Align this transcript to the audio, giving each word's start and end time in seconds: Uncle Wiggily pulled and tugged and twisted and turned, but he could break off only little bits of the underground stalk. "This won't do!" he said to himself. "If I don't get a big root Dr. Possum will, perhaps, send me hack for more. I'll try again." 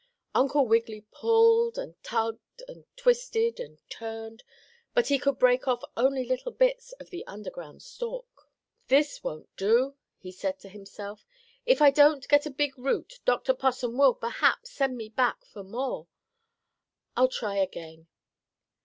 Uncle 0.33 0.65
Wiggily 0.67 1.05
pulled 1.11 1.77
and 1.77 1.93
tugged 2.03 2.63
and 2.67 2.85
twisted 2.97 3.59
and 3.59 3.87
turned, 3.87 4.43
but 4.95 5.05
he 5.09 5.19
could 5.19 5.37
break 5.37 5.67
off 5.67 5.83
only 5.95 6.25
little 6.25 6.51
bits 6.51 6.91
of 6.93 7.11
the 7.11 7.23
underground 7.27 7.83
stalk. 7.83 8.49
"This 8.87 9.23
won't 9.23 9.55
do!" 9.57 9.95
he 10.17 10.31
said 10.31 10.57
to 10.61 10.69
himself. 10.69 11.27
"If 11.67 11.83
I 11.83 11.91
don't 11.91 12.27
get 12.27 12.47
a 12.47 12.49
big 12.49 12.75
root 12.79 13.19
Dr. 13.25 13.53
Possum 13.53 13.95
will, 13.95 14.15
perhaps, 14.15 14.71
send 14.71 14.97
me 14.97 15.13
hack 15.15 15.45
for 15.45 15.63
more. 15.63 16.07
I'll 17.15 17.27
try 17.29 17.57
again." 17.57 18.07